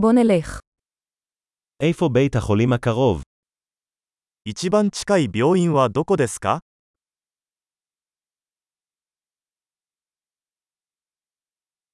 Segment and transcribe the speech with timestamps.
[0.00, 0.60] בוא נלך.
[1.82, 3.22] איפה בית החולים הקרוב?
[4.44, 6.60] 一番近い病院はどこですか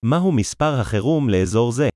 [0.02, 1.90] מהו מספר החירום לאזור זה?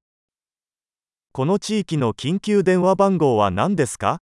[1.33, 4.19] この地域の緊急電話番号は何ですか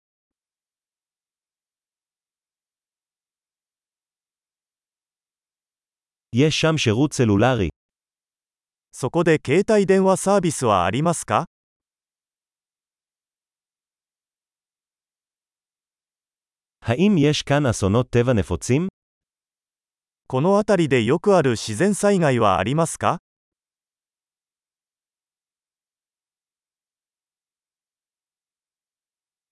[6.31, 7.69] יש שם שירות סלולרי.
[8.93, 11.47] そこで携帯電話サービスはありますか
[16.88, 18.88] האם יש כאן אסונות טבע נפוצים?
[20.26, 23.18] この辺りでよくある自然災害はありますか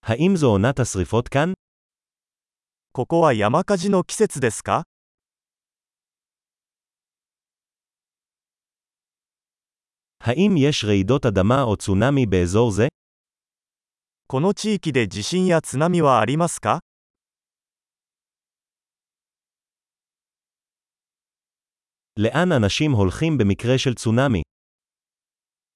[0.01, 1.53] האם זו עונת השרפות כאן?
[2.91, 4.83] ここは山火事の季節ですか
[10.19, 12.87] האם יש רעידות אדמה או צונאמי באזור זה?
[14.27, 16.81] この地域で地震や津波はありますか
[22.19, 24.41] לאן אנשים הולכים במקרה של צונאמי?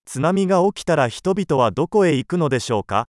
[0.06, 3.06] 津波が起きたら人々はどこへ行くのでしょうか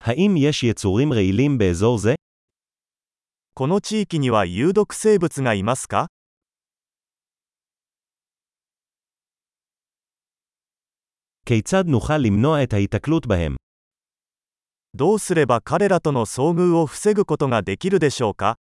[0.00, 2.14] האם יש יצורים רעילים באזור זה?
[3.54, 6.06] この地域には有毒生物がいますか
[11.44, 13.56] כיצד נוכל למנוע את ההיתקלות בהם?
[14.94, 18.58] どうすれば彼らとの遭遇を防ぐことができるでしょうか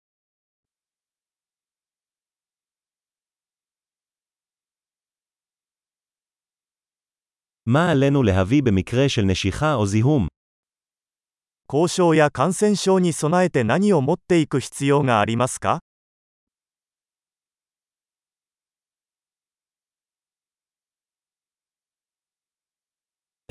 [7.67, 10.27] מה עלינו להביא במקרה של נשיכה או זיהום?
[11.67, 15.79] 交渉や感染症に備えて何を持っていく必要がありますか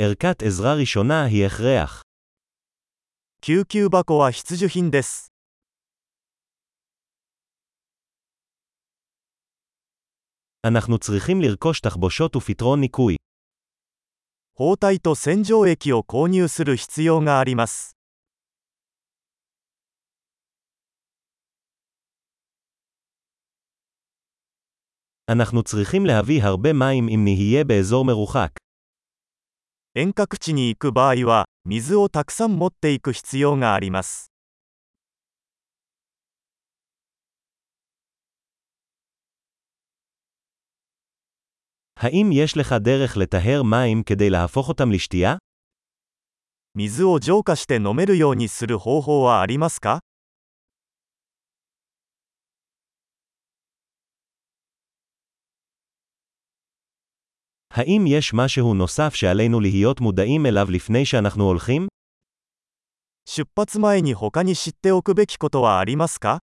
[0.00, 1.97] ערכת עזרה ראשונה היא הכרח.
[3.40, 5.30] 救急箱は必需品です。
[10.66, 13.16] אנחנו צריכים לרכוש תחבושות ופתרון ניקוי.
[14.56, 17.94] 包帯と洗浄液を購入する必要があります。
[25.26, 28.50] אנחנו צריכים להביא הרבה מים אם נהיה באזור מרוחק.
[29.96, 34.31] 遠隔地に行く場合は、 水をたくさん持っていく必要があります。
[46.73, 49.99] 水を浄化して飲めるようにする方法はありますか
[57.74, 61.88] האם יש משהו נוסף שעלינו להיות מודעים אליו לפני שאנחנו הולכים?
[63.26, 66.38] 出発前に他に知っておくべきことはありますか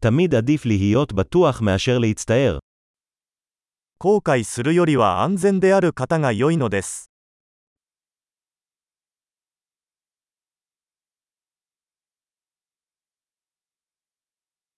[0.00, 2.58] תמיד עדיף להיות בטוח מאשר להצטער.
[3.98, 7.12] 後悔するよりは安全である方が良いのです。